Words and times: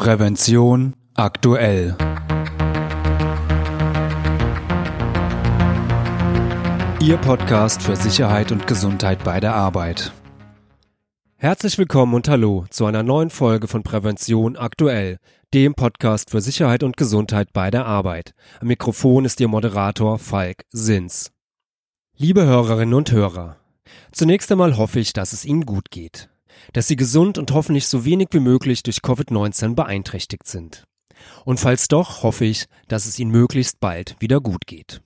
Prävention 0.00 0.94
aktuell. 1.12 1.94
Ihr 7.02 7.18
Podcast 7.18 7.82
für 7.82 7.96
Sicherheit 7.96 8.50
und 8.50 8.66
Gesundheit 8.66 9.22
bei 9.24 9.40
der 9.40 9.54
Arbeit. 9.54 10.14
Herzlich 11.36 11.76
willkommen 11.76 12.14
und 12.14 12.30
hallo 12.30 12.64
zu 12.70 12.86
einer 12.86 13.02
neuen 13.02 13.28
Folge 13.28 13.68
von 13.68 13.82
Prävention 13.82 14.56
aktuell, 14.56 15.18
dem 15.52 15.74
Podcast 15.74 16.30
für 16.30 16.40
Sicherheit 16.40 16.82
und 16.82 16.96
Gesundheit 16.96 17.52
bei 17.52 17.70
der 17.70 17.84
Arbeit. 17.84 18.32
Am 18.62 18.68
Mikrofon 18.68 19.26
ist 19.26 19.38
Ihr 19.38 19.48
Moderator 19.48 20.18
Falk 20.18 20.64
Sins. 20.70 21.30
Liebe 22.16 22.46
Hörerinnen 22.46 22.94
und 22.94 23.12
Hörer, 23.12 23.58
zunächst 24.12 24.50
einmal 24.50 24.78
hoffe 24.78 24.98
ich, 24.98 25.12
dass 25.12 25.34
es 25.34 25.44
Ihnen 25.44 25.66
gut 25.66 25.90
geht, 25.90 26.30
dass 26.72 26.88
Sie 26.88 26.96
gesund 26.96 27.38
und 27.38 27.52
hoffentlich 27.52 27.86
so 27.86 28.04
wenig 28.04 28.28
wie 28.32 28.40
möglich 28.40 28.82
durch 28.82 28.98
Covid-19 28.98 29.74
beeinträchtigt 29.74 30.46
sind. 30.46 30.84
Und 31.44 31.60
falls 31.60 31.88
doch, 31.88 32.22
hoffe 32.22 32.44
ich, 32.44 32.66
dass 32.88 33.06
es 33.06 33.18
Ihnen 33.18 33.30
möglichst 33.30 33.80
bald 33.80 34.16
wieder 34.20 34.40
gut 34.40 34.66
geht. 34.66 35.02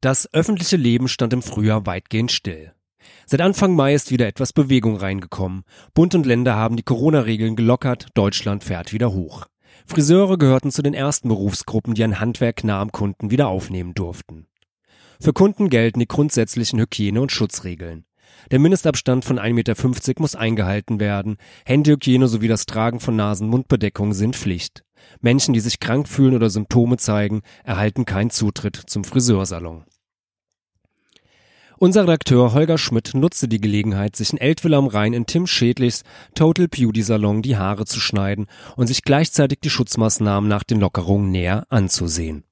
Das 0.00 0.32
öffentliche 0.32 0.76
Leben 0.76 1.08
stand 1.08 1.32
im 1.32 1.42
Frühjahr 1.42 1.86
weitgehend 1.86 2.30
still. 2.30 2.72
Seit 3.26 3.40
Anfang 3.40 3.74
Mai 3.74 3.94
ist 3.94 4.10
wieder 4.10 4.26
etwas 4.26 4.52
Bewegung 4.52 4.96
reingekommen. 4.96 5.62
Bund 5.94 6.14
und 6.14 6.26
Länder 6.26 6.56
haben 6.56 6.76
die 6.76 6.82
Corona-Regeln 6.82 7.56
gelockert, 7.56 8.08
Deutschland 8.14 8.64
fährt 8.64 8.92
wieder 8.92 9.12
hoch. 9.12 9.46
Friseure 9.86 10.38
gehörten 10.38 10.70
zu 10.70 10.82
den 10.82 10.94
ersten 10.94 11.28
Berufsgruppen, 11.28 11.94
die 11.94 12.04
ein 12.04 12.20
Handwerk 12.20 12.64
nah 12.64 12.80
am 12.80 12.92
Kunden 12.92 13.30
wieder 13.30 13.48
aufnehmen 13.48 13.94
durften. 13.94 14.46
Für 15.20 15.32
Kunden 15.32 15.70
gelten 15.70 16.00
die 16.00 16.08
grundsätzlichen 16.08 16.80
Hygiene- 16.80 17.20
und 17.20 17.32
Schutzregeln. 17.32 18.04
Der 18.50 18.58
Mindestabstand 18.58 19.24
von 19.24 19.38
1,50 19.38 19.52
Meter 19.52 20.20
muss 20.20 20.34
eingehalten 20.34 21.00
werden. 21.00 21.36
Händehygiene 21.64 22.28
sowie 22.28 22.48
das 22.48 22.66
Tragen 22.66 23.00
von 23.00 23.16
Nasen-Mundbedeckung 23.16 24.12
sind 24.12 24.36
Pflicht. 24.36 24.84
Menschen, 25.20 25.54
die 25.54 25.60
sich 25.60 25.80
krank 25.80 26.08
fühlen 26.08 26.34
oder 26.34 26.50
Symptome 26.50 26.96
zeigen, 26.96 27.42
erhalten 27.64 28.04
keinen 28.04 28.30
Zutritt 28.30 28.76
zum 28.76 29.04
Friseursalon. 29.04 29.84
Unser 31.78 32.04
Redakteur 32.04 32.54
Holger 32.54 32.78
Schmidt 32.78 33.12
nutzte 33.12 33.48
die 33.48 33.60
Gelegenheit, 33.60 34.16
sich 34.16 34.32
in 34.32 34.38
Eltville 34.38 34.78
am 34.78 34.86
Rhein 34.86 35.12
in 35.12 35.26
Tim 35.26 35.46
Schädlichs 35.46 36.04
Total 36.34 36.68
Beauty 36.68 37.02
Salon 37.02 37.42
die 37.42 37.58
Haare 37.58 37.84
zu 37.84 38.00
schneiden 38.00 38.46
und 38.76 38.86
sich 38.86 39.02
gleichzeitig 39.02 39.60
die 39.60 39.68
Schutzmaßnahmen 39.68 40.48
nach 40.48 40.64
den 40.64 40.80
Lockerungen 40.80 41.30
näher 41.30 41.66
anzusehen. 41.68 42.44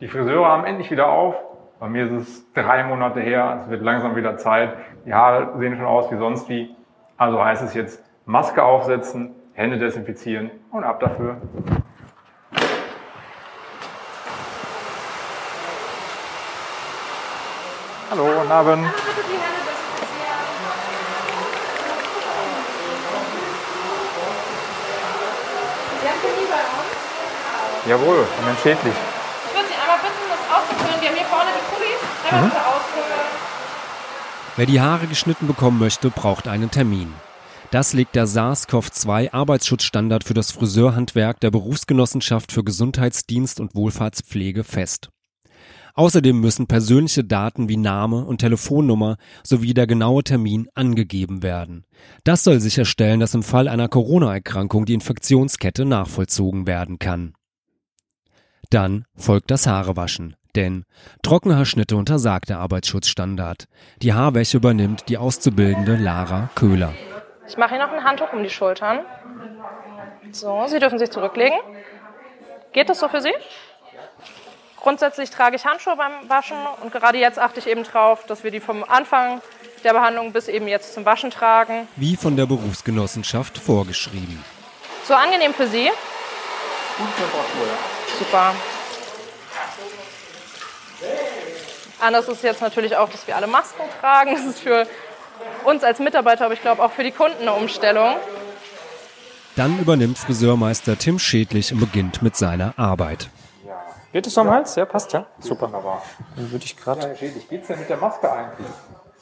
Die 0.00 0.08
Friseure 0.08 0.46
haben 0.46 0.64
endlich 0.64 0.90
wieder 0.90 1.08
auf. 1.08 1.36
Bei 1.78 1.88
mir 1.88 2.06
ist 2.06 2.28
es 2.28 2.52
drei 2.54 2.84
Monate 2.84 3.20
her. 3.20 3.60
Es 3.64 3.70
wird 3.70 3.82
langsam 3.82 4.16
wieder 4.16 4.38
Zeit. 4.38 4.78
Die 5.04 5.12
Haare 5.12 5.58
sehen 5.58 5.76
schon 5.76 5.84
aus 5.84 6.10
wie 6.10 6.16
sonst 6.16 6.48
wie. 6.48 6.74
Also 7.18 7.44
heißt 7.44 7.62
es 7.62 7.74
jetzt 7.74 8.02
Maske 8.24 8.62
aufsetzen, 8.62 9.34
Hände 9.52 9.78
desinfizieren 9.78 10.50
und 10.70 10.84
ab 10.84 11.00
dafür. 11.00 11.36
Hallo, 18.10 18.24
guten 18.24 18.52
Abend. 18.52 18.86
Jawohl, 27.86 28.24
von 28.24 28.44
Herrn 28.44 28.56
Schädlich. 28.62 28.94
Ich 29.46 29.54
würde 29.54 29.68
Sie 29.68 29.74
einmal 29.74 29.98
bitten, 29.98 30.28
das 30.28 30.56
auszufüllen. 30.56 30.95
Wir 31.06 31.12
haben 31.12 31.18
hier 31.18 31.26
vorne 31.26 31.50
die 31.54 31.74
Kulis. 31.76 32.32
Einmal 32.32 32.50
ausfüllen. 32.50 33.26
Wer 34.56 34.66
die 34.66 34.80
Haare 34.80 35.06
geschnitten 35.06 35.46
bekommen 35.46 35.78
möchte, 35.78 36.10
braucht 36.10 36.48
einen 36.48 36.72
Termin. 36.72 37.12
Das 37.70 37.92
legt 37.92 38.16
der 38.16 38.26
SARS-CoV-2 38.26 39.32
Arbeitsschutzstandard 39.32 40.24
für 40.24 40.34
das 40.34 40.50
Friseurhandwerk 40.50 41.38
der 41.38 41.52
Berufsgenossenschaft 41.52 42.50
für 42.50 42.64
Gesundheitsdienst 42.64 43.60
und 43.60 43.76
Wohlfahrtspflege 43.76 44.64
fest. 44.64 45.10
Außerdem 45.94 46.40
müssen 46.40 46.66
persönliche 46.66 47.22
Daten 47.22 47.68
wie 47.68 47.76
Name 47.76 48.24
und 48.24 48.38
Telefonnummer 48.38 49.16
sowie 49.44 49.74
der 49.74 49.86
genaue 49.86 50.24
Termin 50.24 50.68
angegeben 50.74 51.44
werden. 51.44 51.84
Das 52.24 52.42
soll 52.42 52.58
sicherstellen, 52.58 53.20
dass 53.20 53.34
im 53.34 53.44
Fall 53.44 53.68
einer 53.68 53.88
Corona-Erkrankung 53.88 54.86
die 54.86 54.94
Infektionskette 54.94 55.84
nachvollzogen 55.84 56.66
werden 56.66 56.98
kann. 56.98 57.34
Dann 58.70 59.04
folgt 59.14 59.52
das 59.52 59.68
Haarewaschen. 59.68 60.34
Denn 60.56 60.86
Trockenhaarschnitte 61.22 61.96
untersagt 61.96 62.48
der 62.48 62.58
Arbeitsschutzstandard. 62.58 63.66
Die 64.00 64.14
Haarwäsche 64.14 64.56
übernimmt 64.56 65.08
die 65.08 65.18
Auszubildende 65.18 65.96
Lara 65.96 66.48
Köhler. 66.54 66.94
Ich 67.46 67.58
mache 67.58 67.76
hier 67.76 67.86
noch 67.86 67.92
ein 67.92 68.02
Handtuch 68.02 68.32
um 68.32 68.42
die 68.42 68.50
Schultern. 68.50 69.00
So, 70.32 70.64
Sie 70.66 70.78
dürfen 70.78 70.98
sich 70.98 71.10
zurücklegen. 71.10 71.58
Geht 72.72 72.88
das 72.88 72.98
so 72.98 73.08
für 73.08 73.20
Sie? 73.20 73.32
Grundsätzlich 74.80 75.30
trage 75.30 75.56
ich 75.56 75.66
Handschuhe 75.66 75.96
beim 75.96 76.28
Waschen 76.28 76.56
und 76.82 76.90
gerade 76.92 77.18
jetzt 77.18 77.38
achte 77.38 77.60
ich 77.60 77.66
eben 77.66 77.82
drauf, 77.82 78.24
dass 78.26 78.42
wir 78.42 78.50
die 78.50 78.60
vom 78.60 78.82
Anfang 78.84 79.42
der 79.84 79.92
Behandlung 79.92 80.32
bis 80.32 80.48
eben 80.48 80.68
jetzt 80.68 80.94
zum 80.94 81.04
Waschen 81.04 81.30
tragen. 81.30 81.86
Wie 81.96 82.16
von 82.16 82.36
der 82.36 82.46
Berufsgenossenschaft 82.46 83.58
vorgeschrieben. 83.58 84.42
So 85.04 85.14
angenehm 85.14 85.52
für 85.52 85.66
Sie? 85.66 85.90
Super. 88.18 88.54
Anders 92.00 92.28
ist 92.28 92.42
jetzt 92.42 92.60
natürlich 92.60 92.96
auch, 92.96 93.08
dass 93.08 93.26
wir 93.26 93.36
alle 93.36 93.46
Masken 93.46 93.82
tragen. 94.00 94.34
Das 94.34 94.44
ist 94.44 94.60
für 94.60 94.86
uns 95.64 95.82
als 95.82 95.98
Mitarbeiter, 95.98 96.44
aber 96.44 96.54
ich 96.54 96.62
glaube 96.62 96.82
auch 96.82 96.92
für 96.92 97.04
die 97.04 97.12
Kunden 97.12 97.42
eine 97.42 97.52
Umstellung. 97.52 98.16
Dann 99.56 99.78
übernimmt 99.78 100.18
Friseurmeister 100.18 100.98
Tim 100.98 101.18
Schädlich 101.18 101.72
und 101.72 101.80
beginnt 101.80 102.22
mit 102.22 102.36
seiner 102.36 102.74
Arbeit. 102.78 103.30
Geht 104.12 104.26
es 104.26 104.38
am 104.38 104.50
Hals? 104.50 104.76
Ja, 104.76 104.84
passt 104.84 105.12
ja. 105.12 105.26
Super. 105.40 105.66
Wunderbar. 105.66 106.02
Dann 106.36 106.50
würde 106.50 106.64
ich 106.64 106.76
gerade 106.76 107.00
Herr 107.00 107.16
Schädlich, 107.16 107.48
geht's 107.48 107.68
denn 107.68 107.78
mit 107.78 107.88
der 107.88 107.96
Maske 107.96 108.30
eigentlich? 108.30 108.66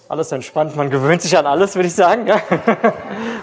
alles 0.08 0.32
entspannt. 0.32 0.76
Man 0.76 0.91
gewöhnt 0.91 1.22
sich 1.22 1.36
an 1.36 1.46
alles, 1.46 1.74
würde 1.74 1.88
ich 1.88 1.94
sagen. 1.94 2.26
Ja. 2.26 2.41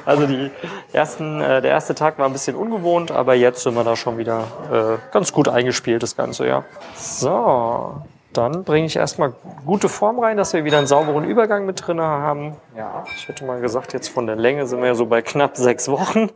Also 0.04 0.26
die 0.26 0.50
ersten, 0.94 1.42
äh, 1.42 1.62
der 1.62 1.70
erste 1.70 1.94
Tag 1.94 2.18
war 2.18 2.26
ein 2.26 2.34
bisschen 2.34 2.56
ungewohnt, 2.56 3.12
aber 3.12 3.36
jetzt 3.36 3.62
sind 3.62 3.76
wir 3.76 3.84
da 3.84 3.96
schon 3.96 4.18
wieder 4.18 4.48
äh, 4.72 5.14
ganz 5.14 5.32
gut 5.32 5.48
eingespielt, 5.48 6.02
das 6.02 6.18
Ganze, 6.18 6.48
ja. 6.48 6.64
So, 6.96 8.02
dann 8.34 8.64
bringe 8.64 8.86
ich 8.86 8.96
erstmal 8.96 9.34
gute 9.66 9.90
Form 9.90 10.20
rein, 10.20 10.38
dass 10.38 10.54
wir 10.54 10.64
wieder 10.64 10.78
einen 10.78 10.88
sauberen 10.88 11.24
Übergang 11.26 11.66
mit 11.66 11.86
drin 11.86 12.00
haben. 12.02 12.56
Ja. 12.78 13.04
Ich 13.16 13.28
hätte 13.28 13.46
mal 13.46 13.60
gesagt, 13.62 13.94
jetzt 13.94 14.10
von 14.10 14.26
der 14.28 14.36
Länge 14.36 14.66
sind 14.68 14.80
wir 14.80 14.88
ja 14.88 14.96
so 14.96 15.06
bei 15.06 15.22
knapp 15.22 15.58
sechs 15.58 15.90
Wochen. 15.90 16.30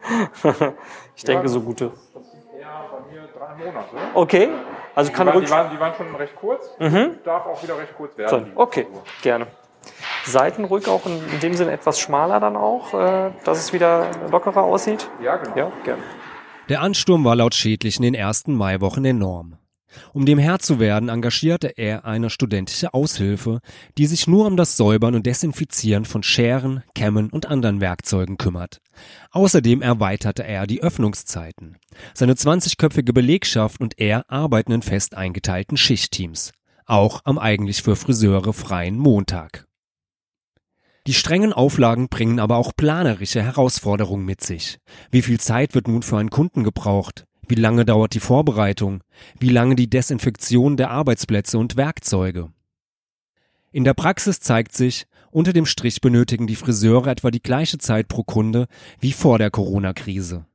Ich 1.18 1.24
denke, 1.24 1.48
so 1.48 1.62
gute. 1.62 1.92
Das 2.14 2.30
sind 2.32 2.42
eher 2.60 2.68
bei 2.92 3.14
mir 3.14 3.22
drei 3.38 3.66
Monate. 3.66 3.88
Okay, 4.16 4.50
also 4.96 5.10
Die 5.10 5.16
kann 5.16 5.28
waren, 5.28 5.36
ruhig. 5.38 5.46
die, 5.46 5.52
waren, 5.52 5.72
die 5.72 5.80
waren 5.80 5.94
schon 5.96 6.14
recht 6.16 6.36
kurz. 6.36 6.70
Darf 7.24 7.46
auch 7.46 7.64
wieder 7.64 7.78
recht 7.78 7.96
kurz 7.96 8.12
So, 8.14 8.18
werden. 8.18 8.46
die 8.48 8.52
okay, 8.58 8.84
Frisur. 8.84 9.04
gerne. 9.22 9.48
Seiten 10.26 10.66
ruhig 10.66 10.90
auch 10.90 11.06
in, 11.06 11.14
in 11.32 11.40
dem 11.40 11.54
Sinne 11.54 11.72
etwas 11.72 12.00
schmaler 12.02 12.42
dann 12.42 12.58
auch, 12.58 12.94
äh, 12.94 13.32
dass 13.46 13.60
es 13.60 13.72
wieder 13.72 14.08
lockerer 14.30 14.64
aussieht. 14.64 15.10
Ja, 15.22 15.38
genau. 15.38 15.56
Ja, 15.56 15.72
gerne. 15.86 16.02
Der 16.68 16.82
Ansturm 16.82 17.24
war 17.24 17.36
laut 17.38 17.54
Schädlich 17.56 17.96
in 17.96 18.04
den 18.04 18.14
ersten 18.16 18.54
Maiwochen 18.56 19.06
enorm. 19.06 19.56
Um 20.14 20.26
dem 20.26 20.40
Herr 20.40 20.60
zu 20.60 20.80
werden, 20.80 21.10
engagierte 21.10 21.68
er 21.78 22.06
eine 22.06 22.30
studentische 22.30 22.94
Aushilfe, 22.94 23.60
die 23.98 24.06
sich 24.06 24.28
nur 24.28 24.46
um 24.46 24.58
das 24.58 24.78
Säubern 24.78 25.16
und 25.16 25.26
Desinfizieren 25.26 26.06
von 26.06 26.24
Scheren, 26.24 26.84
Kämmen 26.94 27.30
und 27.30 27.46
anderen 27.46 27.82
Werkzeugen 27.82 28.38
kümmert. 28.38 28.82
Außerdem 29.32 29.82
erweiterte 29.82 30.44
er 30.44 30.68
die 30.68 30.82
Öffnungszeiten. 30.82 31.78
Seine 32.14 32.34
20-köpfige 32.34 33.14
Belegschaft 33.14 33.82
und 33.82 34.00
er 34.00 34.30
arbeiten 34.30 34.72
in 34.72 34.82
fest 34.82 35.16
eingeteilten 35.16 35.78
Schichtteams. 35.78 36.52
Auch 36.86 37.22
am 37.24 37.38
eigentlich 37.38 37.82
für 37.82 37.96
Friseure 37.96 38.54
freien 38.54 38.98
Montag. 38.98 39.66
Die 41.08 41.14
strengen 41.14 41.54
Auflagen 41.54 42.10
bringen 42.10 42.40
aber 42.40 42.58
auch 42.58 42.72
planerische 42.76 43.42
Herausforderungen 43.42 44.26
mit 44.26 44.42
sich. 44.42 44.80
Wie 45.12 45.22
viel 45.22 45.40
Zeit 45.40 45.76
wird 45.76 45.88
nun 45.88 46.02
für 46.02 46.18
einen 46.18 46.32
Kunden 46.32 46.64
gebraucht? 46.64 47.26
Wie 47.48 47.56
lange 47.56 47.86
dauert 47.86 48.14
die 48.14 48.20
Vorbereitung? 48.20 49.02
Wie 49.40 49.50
lange 49.50 49.76
die 49.76 49.90
Desinfektion 49.90 50.78
der 50.78 50.92
Arbeitsplätze 50.92 51.58
und 51.58 51.78
Werkzeuge? 51.78 52.50
In 53.72 53.84
der 53.84 53.94
Praxis 53.94 54.40
zeigt 54.40 54.74
sich, 54.74 55.06
unter 55.32 55.52
dem 55.52 55.66
Strich 55.66 56.00
benötigen 56.02 56.48
die 56.48 56.56
Friseure 56.56 57.08
etwa 57.08 57.30
die 57.30 57.42
gleiche 57.42 57.78
Zeit 57.78 58.08
pro 58.08 58.24
Kunde 58.24 58.68
wie 59.00 59.12
vor 59.12 59.38
der 59.38 59.52
Corona-Krise. 59.52 60.46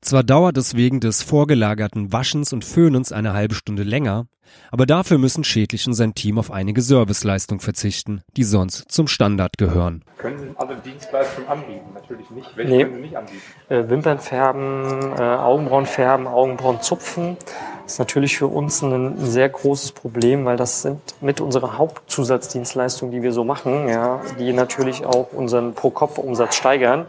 Zwar 0.00 0.24
dauert 0.24 0.56
es 0.58 0.74
wegen 0.74 1.00
des 1.00 1.22
vorgelagerten 1.22 2.12
Waschens 2.12 2.52
und 2.52 2.64
Föhnens 2.64 3.12
eine 3.12 3.32
halbe 3.32 3.54
Stunde 3.54 3.82
länger, 3.82 4.26
aber 4.70 4.86
dafür 4.86 5.18
müssen 5.18 5.44
Schädlich 5.44 5.86
und 5.86 5.94
sein 5.94 6.14
Team 6.14 6.38
auf 6.38 6.50
einige 6.50 6.82
Serviceleistungen 6.82 7.60
verzichten, 7.60 8.22
die 8.36 8.44
sonst 8.44 8.90
zum 8.90 9.08
Standard 9.08 9.58
gehören. 9.58 10.04
Können 10.18 10.38
Sie 10.38 10.50
alle 10.56 10.76
Dienstleistungen 10.76 11.48
anbieten? 11.48 11.90
Natürlich 11.94 12.30
nicht. 12.30 12.56
Welche 12.56 12.72
Nee. 12.72 12.82
können 12.84 12.94
Sie 12.96 13.00
nicht 13.02 13.16
anbieten? 13.16 13.42
Äh, 13.68 13.88
Wimpern 13.88 14.18
färben, 14.18 15.12
äh, 15.18 15.22
Augenbrauen 15.22 15.86
färben, 15.86 16.26
Augenbrauen 16.26 16.80
zupfen. 16.80 17.36
Das 17.84 17.92
ist 17.94 17.98
natürlich 17.98 18.36
für 18.36 18.48
uns 18.48 18.82
ein, 18.82 19.14
sehr 19.18 19.48
großes 19.48 19.92
Problem, 19.92 20.44
weil 20.44 20.56
das 20.56 20.82
sind 20.82 21.00
mit 21.20 21.40
unserer 21.40 21.78
Hauptzusatzdienstleistungen, 21.78 23.12
die 23.12 23.22
wir 23.22 23.32
so 23.32 23.44
machen, 23.44 23.88
ja, 23.88 24.20
die 24.38 24.52
natürlich 24.52 25.04
auch 25.06 25.28
unseren 25.32 25.74
Pro-Kopf-Umsatz 25.74 26.56
steigern. 26.56 27.06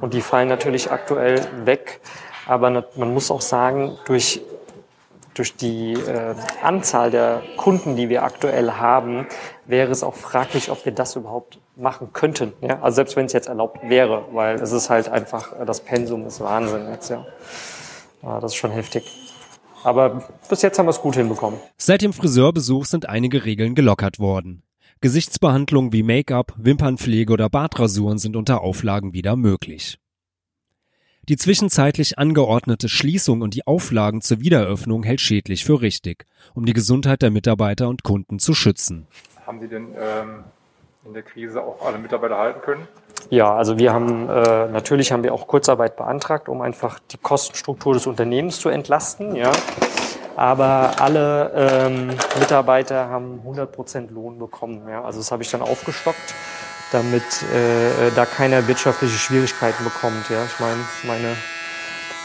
Und 0.00 0.14
die 0.14 0.20
fallen 0.22 0.48
natürlich 0.48 0.90
aktuell 0.90 1.40
weg. 1.64 2.00
Aber 2.48 2.70
man 2.70 3.12
muss 3.14 3.30
auch 3.30 3.40
sagen, 3.40 3.98
durch 4.06 4.40
durch 5.36 5.54
die 5.54 5.92
äh, 5.92 6.34
Anzahl 6.62 7.10
der 7.10 7.42
Kunden, 7.56 7.94
die 7.94 8.08
wir 8.08 8.22
aktuell 8.22 8.72
haben, 8.72 9.26
wäre 9.66 9.92
es 9.92 10.02
auch 10.02 10.14
fraglich, 10.14 10.70
ob 10.70 10.84
wir 10.84 10.92
das 10.92 11.14
überhaupt 11.14 11.58
machen 11.76 12.08
könnten. 12.12 12.52
Ja? 12.62 12.80
Also 12.82 12.96
selbst 12.96 13.16
wenn 13.16 13.26
es 13.26 13.32
jetzt 13.32 13.48
erlaubt 13.48 13.80
wäre, 13.88 14.24
weil 14.32 14.56
es 14.56 14.72
ist 14.72 14.88
halt 14.88 15.08
einfach, 15.08 15.52
das 15.64 15.80
Pensum 15.80 16.26
ist 16.26 16.40
Wahnsinn 16.40 16.88
jetzt, 16.90 17.10
ja. 17.10 17.26
ja 18.22 18.40
das 18.40 18.52
ist 18.52 18.56
schon 18.56 18.70
heftig. 18.70 19.04
Aber 19.84 20.22
bis 20.48 20.62
jetzt 20.62 20.78
haben 20.78 20.86
wir 20.86 20.90
es 20.90 21.00
gut 21.00 21.16
hinbekommen. 21.16 21.60
Seit 21.76 22.02
dem 22.02 22.12
Friseurbesuch 22.12 22.86
sind 22.86 23.08
einige 23.08 23.44
Regeln 23.44 23.74
gelockert 23.74 24.18
worden. 24.18 24.62
Gesichtsbehandlungen 25.02 25.92
wie 25.92 26.02
Make-up, 26.02 26.54
Wimpernpflege 26.56 27.32
oder 27.32 27.50
Bartrasuren 27.50 28.18
sind 28.18 28.34
unter 28.34 28.62
Auflagen 28.62 29.12
wieder 29.12 29.36
möglich. 29.36 29.98
Die 31.28 31.36
zwischenzeitlich 31.36 32.20
angeordnete 32.20 32.88
Schließung 32.88 33.40
und 33.40 33.54
die 33.54 33.66
Auflagen 33.66 34.20
zur 34.20 34.38
Wiedereröffnung 34.38 35.02
hält 35.02 35.20
schädlich 35.20 35.64
für 35.64 35.80
richtig, 35.80 36.24
um 36.54 36.66
die 36.66 36.72
Gesundheit 36.72 37.20
der 37.20 37.32
Mitarbeiter 37.32 37.88
und 37.88 38.04
Kunden 38.04 38.38
zu 38.38 38.54
schützen. 38.54 39.08
Haben 39.44 39.58
Sie 39.60 39.66
denn 39.66 39.88
ähm, 39.98 40.44
in 41.04 41.14
der 41.14 41.24
Krise 41.24 41.64
auch 41.64 41.84
alle 41.84 41.98
Mitarbeiter 41.98 42.38
halten 42.38 42.60
können? 42.60 42.86
Ja, 43.28 43.52
also 43.52 43.76
wir 43.76 43.92
haben 43.92 44.28
äh, 44.28 44.68
natürlich 44.68 45.10
haben 45.10 45.24
wir 45.24 45.34
auch 45.34 45.48
Kurzarbeit 45.48 45.96
beantragt, 45.96 46.48
um 46.48 46.60
einfach 46.60 47.00
die 47.10 47.18
Kostenstruktur 47.18 47.94
des 47.94 48.06
Unternehmens 48.06 48.60
zu 48.60 48.68
entlasten. 48.68 49.34
Ja, 49.34 49.50
aber 50.36 51.00
alle 51.00 51.50
ähm, 51.56 52.06
Mitarbeiter 52.38 53.08
haben 53.08 53.40
100 53.40 53.72
Prozent 53.72 54.12
Lohn 54.12 54.38
bekommen. 54.38 54.88
Ja, 54.88 55.02
also 55.02 55.18
das 55.18 55.32
habe 55.32 55.42
ich 55.42 55.50
dann 55.50 55.62
aufgestockt 55.62 56.34
damit 56.96 57.42
äh, 57.42 58.10
da 58.14 58.24
keiner 58.24 58.66
wirtschaftliche 58.68 59.18
Schwierigkeiten 59.18 59.84
bekommt. 59.84 60.30
Ja, 60.30 60.46
ich 60.46 60.58
meine, 60.58 60.80
meine 61.02 61.36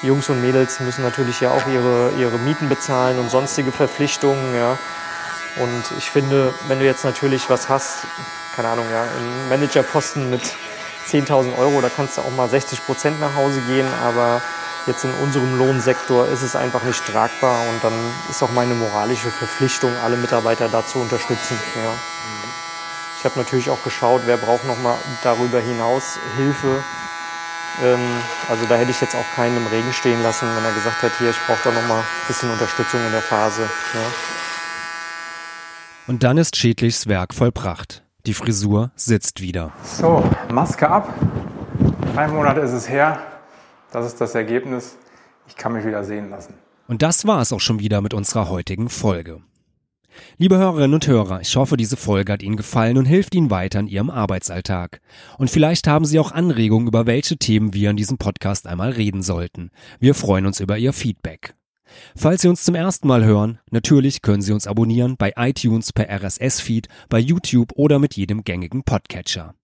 Jungs 0.01 0.29
und 0.29 0.41
Mädels 0.41 0.79
müssen 0.79 1.03
natürlich 1.03 1.41
ja 1.41 1.51
auch 1.51 1.67
ihre, 1.67 2.11
ihre 2.17 2.39
Mieten 2.39 2.69
bezahlen 2.69 3.19
und 3.19 3.29
sonstige 3.29 3.73
Verpflichtungen. 3.73 4.55
Ja. 4.55 4.77
Und 5.57 5.83
ich 5.97 6.09
finde, 6.09 6.53
wenn 6.69 6.79
du 6.79 6.85
jetzt 6.85 7.03
natürlich 7.03 7.49
was 7.49 7.67
hast, 7.67 8.05
keine 8.55 8.69
Ahnung, 8.69 8.85
ja, 8.89 9.01
einen 9.01 9.49
Managerposten 9.49 10.29
mit 10.29 10.41
10.000 11.09 11.57
Euro, 11.57 11.81
da 11.81 11.89
kannst 11.89 12.17
du 12.17 12.21
auch 12.21 12.31
mal 12.31 12.47
60 12.47 12.85
Prozent 12.85 13.19
nach 13.19 13.35
Hause 13.35 13.59
gehen, 13.67 13.87
aber 14.01 14.41
jetzt 14.87 15.03
in 15.03 15.13
unserem 15.21 15.57
Lohnsektor 15.57 16.29
ist 16.29 16.43
es 16.43 16.55
einfach 16.55 16.83
nicht 16.83 17.05
tragbar 17.05 17.59
und 17.67 17.83
dann 17.83 17.93
ist 18.29 18.41
auch 18.41 18.51
meine 18.51 18.73
moralische 18.73 19.31
Verpflichtung, 19.31 19.91
alle 20.01 20.15
Mitarbeiter 20.15 20.69
da 20.69 20.85
zu 20.85 20.99
unterstützen. 20.99 21.59
Ja. 21.75 21.91
Ich 23.21 23.25
habe 23.25 23.37
natürlich 23.37 23.69
auch 23.69 23.83
geschaut, 23.83 24.23
wer 24.25 24.35
braucht 24.35 24.65
noch 24.65 24.81
mal 24.81 24.97
darüber 25.21 25.59
hinaus 25.59 26.17
Hilfe. 26.37 26.83
Ähm, 27.83 27.99
also 28.49 28.65
da 28.65 28.73
hätte 28.77 28.89
ich 28.89 28.99
jetzt 28.99 29.15
auch 29.15 29.35
keinen 29.35 29.57
im 29.57 29.67
Regen 29.67 29.93
stehen 29.93 30.23
lassen, 30.23 30.47
wenn 30.55 30.65
er 30.65 30.73
gesagt 30.73 31.03
hat, 31.03 31.11
hier, 31.19 31.29
ich 31.29 31.37
brauche 31.45 31.59
da 31.63 31.71
noch 31.71 31.87
mal 31.87 31.99
ein 31.99 32.05
bisschen 32.27 32.49
Unterstützung 32.49 32.99
in 33.05 33.11
der 33.11 33.21
Phase. 33.21 33.61
Ja. 33.93 34.01
Und 36.07 36.23
dann 36.23 36.39
ist 36.39 36.55
Schädlichs 36.55 37.05
Werk 37.05 37.35
vollbracht. 37.35 38.03
Die 38.25 38.33
Frisur 38.33 38.89
sitzt 38.95 39.39
wieder. 39.39 39.71
So, 39.83 40.27
Maske 40.51 40.89
ab. 40.89 41.13
Drei 42.15 42.27
Monate 42.27 42.61
ist 42.61 42.71
es 42.71 42.89
her. 42.89 43.19
Das 43.91 44.07
ist 44.07 44.19
das 44.19 44.33
Ergebnis. 44.33 44.95
Ich 45.47 45.55
kann 45.55 45.73
mich 45.73 45.85
wieder 45.85 46.03
sehen 46.03 46.31
lassen. 46.31 46.55
Und 46.87 47.03
das 47.03 47.27
war 47.27 47.39
es 47.39 47.53
auch 47.53 47.59
schon 47.59 47.77
wieder 47.77 48.01
mit 48.01 48.15
unserer 48.15 48.49
heutigen 48.49 48.89
Folge. 48.89 49.43
Liebe 50.37 50.57
Hörerinnen 50.57 50.93
und 50.93 51.07
Hörer, 51.07 51.41
ich 51.41 51.55
hoffe, 51.55 51.77
diese 51.77 51.97
Folge 51.97 52.33
hat 52.33 52.43
Ihnen 52.43 52.57
gefallen 52.57 52.97
und 52.97 53.05
hilft 53.05 53.35
Ihnen 53.35 53.49
weiter 53.49 53.79
in 53.79 53.87
Ihrem 53.87 54.09
Arbeitsalltag. 54.09 55.01
Und 55.37 55.49
vielleicht 55.49 55.87
haben 55.87 56.05
Sie 56.05 56.19
auch 56.19 56.31
Anregungen, 56.31 56.87
über 56.87 57.05
welche 57.05 57.37
Themen 57.37 57.73
wir 57.73 57.89
in 57.89 57.97
diesem 57.97 58.17
Podcast 58.17 58.67
einmal 58.67 58.91
reden 58.91 59.21
sollten. 59.21 59.71
Wir 59.99 60.15
freuen 60.15 60.45
uns 60.45 60.59
über 60.59 60.77
Ihr 60.77 60.93
Feedback. 60.93 61.55
Falls 62.15 62.41
Sie 62.41 62.47
uns 62.47 62.63
zum 62.63 62.75
ersten 62.75 63.07
Mal 63.07 63.25
hören, 63.25 63.59
natürlich 63.69 64.21
können 64.21 64.41
Sie 64.41 64.53
uns 64.53 64.67
abonnieren 64.67 65.17
bei 65.17 65.33
iTunes 65.35 65.93
per 65.93 66.09
RSS-Feed, 66.09 66.87
bei 67.09 67.19
YouTube 67.19 67.73
oder 67.75 67.99
mit 67.99 68.15
jedem 68.15 68.43
gängigen 68.43 68.83
Podcatcher. 68.83 69.55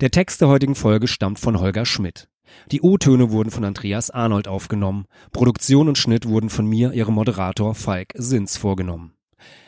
Der 0.00 0.10
Text 0.10 0.40
der 0.40 0.48
heutigen 0.48 0.74
Folge 0.74 1.08
stammt 1.08 1.38
von 1.38 1.60
Holger 1.60 1.86
Schmidt. 1.86 2.28
Die 2.70 2.82
O-Töne 2.82 3.30
wurden 3.30 3.50
von 3.50 3.64
Andreas 3.64 4.10
Arnold 4.10 4.48
aufgenommen. 4.48 5.06
Produktion 5.32 5.88
und 5.88 5.98
Schnitt 5.98 6.26
wurden 6.26 6.50
von 6.50 6.66
mir, 6.66 6.92
Ihrem 6.92 7.14
Moderator 7.14 7.74
Falk 7.74 8.12
Sins 8.16 8.56
vorgenommen. 8.56 9.12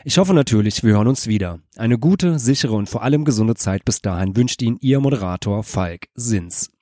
Ich 0.04 0.18
hoffe 0.18 0.34
natürlich, 0.34 0.82
wir 0.82 0.94
hören 0.94 1.08
uns 1.08 1.26
wieder. 1.26 1.60
Eine 1.76 1.98
gute, 1.98 2.38
sichere 2.38 2.74
und 2.74 2.88
vor 2.88 3.02
allem 3.02 3.24
gesunde 3.24 3.54
Zeit 3.54 3.84
bis 3.84 4.02
dahin 4.02 4.36
wünscht 4.36 4.60
Ihnen 4.62 4.78
Ihr 4.80 5.00
Moderator 5.00 5.62
Falk 5.62 6.08
Sins. 6.14 6.73